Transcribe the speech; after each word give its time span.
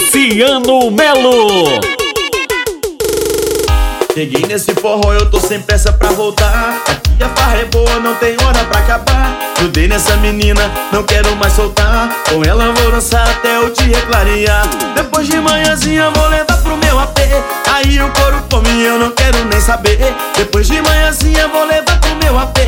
Luciano 0.00 0.90
Melo. 0.90 1.78
Cheguei 4.14 4.46
nesse 4.46 4.74
forró, 4.74 5.12
eu 5.12 5.30
tô 5.30 5.38
sem 5.38 5.60
pressa 5.60 5.92
pra 5.92 6.08
voltar. 6.08 6.82
Aqui 6.88 7.22
a 7.22 7.28
farra 7.28 7.58
é 7.58 7.64
boa, 7.66 8.00
não 8.00 8.14
tem 8.14 8.34
hora 8.42 8.64
pra 8.64 8.80
acabar. 8.80 9.38
Grudei 9.58 9.88
nessa 9.88 10.16
menina, 10.16 10.70
não 10.90 11.02
quero 11.02 11.36
mais 11.36 11.52
soltar. 11.52 12.08
Com 12.30 12.42
ela 12.42 12.72
vou 12.72 12.90
dançar 12.90 13.28
até 13.28 13.58
o 13.60 13.70
dia 13.70 14.00
clarear. 14.06 14.66
Depois 14.96 15.28
de 15.28 15.38
manhãzinha 15.38 16.10
vou 16.10 16.28
levar 16.28 16.56
pro 16.62 16.76
meu 16.78 16.98
AP. 16.98 17.18
Aí 17.70 18.00
o 18.00 18.10
couro 18.10 18.42
come, 18.50 18.82
eu 18.82 18.98
não 18.98 19.10
quero 19.10 19.44
nem 19.44 19.60
saber. 19.60 19.98
Depois 20.34 20.66
de 20.66 20.80
manhãzinha 20.80 21.46
vou 21.48 21.66
levar 21.66 22.00
pro 22.00 22.16
meu 22.16 22.38
AP. 22.38 22.58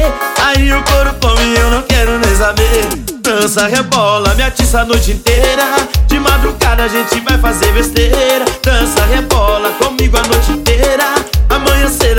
Aí 0.44 0.70
o 0.72 0.82
couro 0.82 1.14
come, 1.20 1.56
eu 1.58 1.70
não 1.70 1.82
quero 1.82 2.18
nem 2.18 2.36
saber. 2.36 3.01
Dança, 3.42 3.66
rebola, 3.66 4.32
me 4.36 4.44
atiça 4.44 4.82
a 4.82 4.84
noite 4.84 5.10
inteira. 5.10 5.64
De 6.06 6.16
madrugada 6.20 6.84
a 6.84 6.88
gente 6.88 7.20
vai 7.20 7.36
fazer 7.38 7.72
besteira. 7.72 8.44
Dança, 8.62 9.04
rebola 9.06 9.70
comigo 9.80 10.16
a 10.16 10.22
noite 10.22 10.52
inteira 10.52 11.32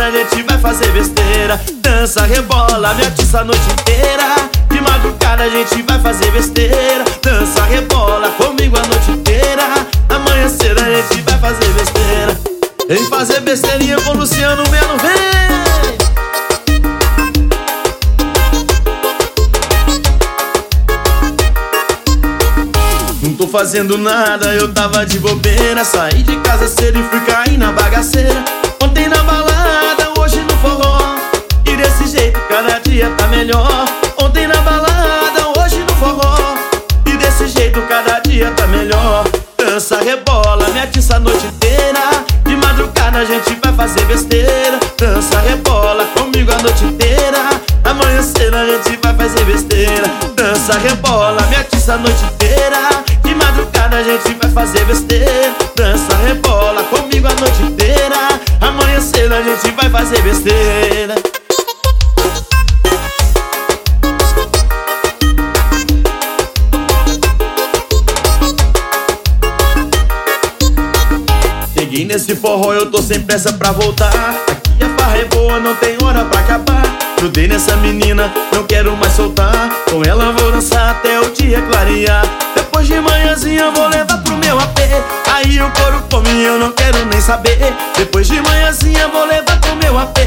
a 0.04 0.12
gente 0.12 0.44
vai 0.44 0.58
fazer 0.58 0.92
besteira 0.92 1.60
Dança, 1.82 2.26
rebola, 2.26 2.94
me 2.96 3.06
atiça 3.06 3.40
a 3.40 3.44
noite 3.46 3.62
inteira 3.72 4.36
De 4.70 4.82
madrugada 4.82 5.44
a 5.44 5.50
gente 5.50 5.82
vai 5.84 6.00
fazer 6.00 6.30
besteira 6.32 7.06
Dança, 7.22 7.64
rebola 7.64 8.30
comigo 8.32 8.76
a 8.78 8.82
noite 8.82 9.12
inteira 9.12 9.64
Amanhã 10.10 10.50
cedo 10.50 10.82
a 10.82 10.94
gente 10.94 11.22
vai 11.22 11.40
fazer 11.40 11.70
besteira 11.70 12.38
Vem 12.90 13.06
fazer 13.06 13.40
besteirinha 13.42 14.02
com 14.02 14.14
Luciano 14.14 14.64
Melo, 14.70 14.98
vem! 14.98 15.93
Tô 23.44 23.48
fazendo 23.48 23.98
nada, 23.98 24.54
eu 24.54 24.74
tava 24.74 25.06
de 25.06 25.20
bobeira. 25.20 25.84
Saí 25.84 26.24
de 26.24 26.38
casa 26.38 26.68
cedo 26.68 27.00
e 27.00 27.04
fui 27.04 27.20
cair 27.22 27.58
na 27.58 27.72
bagaceira. 27.72 28.44
Ontem 28.82 29.08
na 29.10 29.22
balada, 29.24 30.12
hoje 30.18 30.40
no 30.40 30.58
forró. 30.58 31.18
E 31.66 31.76
desse 31.76 32.08
jeito 32.08 32.40
cada 32.48 32.80
dia 32.80 33.10
tá 33.18 33.28
melhor. 33.28 33.86
Ontem 34.18 34.48
na 34.48 34.62
balada, 34.62 35.60
hoje 35.60 35.80
no 35.80 35.96
forró. 35.96 36.56
E 37.06 37.18
desse 37.18 37.48
jeito 37.48 37.82
cada 37.82 38.20
dia 38.20 38.50
tá 38.52 38.66
melhor. 38.68 39.26
Dança, 39.58 40.00
rebola, 40.00 40.70
me 40.70 40.80
atiça 40.80 41.18
a 41.18 41.20
noite 41.20 41.46
inteira. 41.48 42.00
De 42.46 42.56
madrugada 42.56 43.20
a 43.20 43.26
gente 43.26 43.58
vai 43.62 43.74
fazer 43.74 44.06
besteira. 44.06 44.80
Dança, 44.98 45.40
rebola 45.42 46.06
comigo 46.16 46.52
a 46.52 46.62
noite 46.62 46.86
inteira. 46.86 47.50
Amanhã 47.84 48.22
cedo 48.24 48.56
a 48.56 48.66
gente 48.66 48.98
vai 49.04 49.14
fazer 49.16 49.44
besteira. 49.44 50.06
Dança, 50.36 50.78
rebola, 50.78 51.42
me 51.48 51.56
atiça 51.58 51.96
a 51.96 51.98
noite 51.98 52.24
inteira 52.24 53.04
fazer 54.74 54.86
besteira 54.86 55.56
Dança, 55.76 56.16
rebola 56.26 56.84
comigo 56.86 57.28
a 57.28 57.34
noite 57.40 57.62
inteira. 57.64 58.16
Amanhã 58.60 59.00
cedo 59.00 59.34
a 59.34 59.42
gente 59.42 59.72
vai 59.72 59.90
fazer 59.90 60.22
besteira. 60.22 61.16
Cheguei 71.78 72.06
nesse 72.06 72.36
forró, 72.36 72.74
eu 72.74 72.90
tô 72.90 73.02
sem 73.02 73.22
pressa 73.22 73.54
pra 73.54 73.72
voltar. 73.72 74.14
Aqui 74.48 74.84
a 74.84 74.90
farra 74.98 75.18
é 75.18 75.26
boa, 75.26 75.60
não 75.60 75.76
tem 75.76 75.98
hora 76.04 76.26
pra 76.26 76.40
acabar. 76.40 76.84
Grudei 77.18 77.48
nessa 77.48 77.76
menina, 77.78 78.32
não 78.52 78.64
quero 78.64 78.96
mais 78.98 79.14
soltar. 79.14 79.70
Com 79.90 80.04
ela 80.04 80.23
O 85.64 85.72
couro 85.72 86.04
come, 86.10 86.44
eu 86.44 86.60
não 86.60 86.74
quero 86.74 87.06
nem 87.06 87.22
saber. 87.22 87.74
Depois 87.96 88.28
de 88.28 88.42
manhãzinha 88.42 89.08
vou 89.08 89.26
levar 89.26 89.58
pro 89.62 89.74
meu 89.78 89.98
AP. 89.98 90.18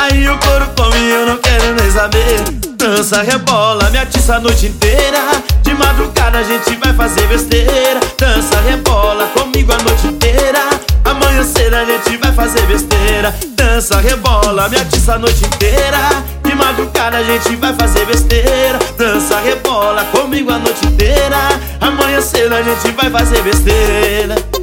Aí 0.00 0.28
o 0.28 0.36
couro 0.38 0.66
come, 0.76 1.10
eu 1.10 1.26
não 1.26 1.36
quero 1.36 1.74
nem 1.74 1.90
saber. 1.92 2.42
Dança, 2.76 3.22
rebola, 3.22 3.88
me 3.90 3.98
atiça 3.98 4.34
a 4.34 4.40
noite 4.40 4.66
inteira. 4.66 5.18
De 5.62 5.72
madrugada 5.74 6.38
a 6.38 6.42
gente 6.42 6.74
vai 6.74 6.92
fazer 6.92 7.24
besteira. 7.28 8.00
Dança, 8.18 8.60
rebola 8.62 9.28
comigo 9.28 9.72
a 9.72 9.78
noite 9.78 10.08
inteira. 10.08 10.58
Amanhã 11.04 11.44
cedo 11.44 11.76
a 11.76 11.84
gente 11.84 12.16
vai 12.16 12.32
fazer 12.32 12.66
besteira. 12.66 13.34
Dança, 13.54 14.00
rebola, 14.00 14.68
me 14.68 14.76
atiça 14.76 15.14
a 15.14 15.18
noite 15.20 15.44
inteira. 15.44 15.98
De 16.42 16.52
madrugada 16.52 17.18
a 17.18 17.22
gente 17.22 17.54
vai 17.54 17.72
fazer 17.74 18.04
besteira. 18.06 18.80
Dança, 18.98 19.38
rebola 19.38 20.04
comigo 20.06 20.50
a 20.50 20.58
noite 20.58 20.84
inteira. 20.84 21.36
Amanhã 21.80 22.20
cedo 22.20 22.54
a 22.56 22.62
gente 22.62 22.90
vai 22.90 23.08
fazer 23.08 23.40
besteira 23.42 24.59